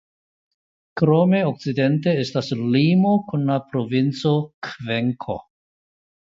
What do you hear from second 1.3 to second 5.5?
okcidente estas limo kun la provinco Kvenko.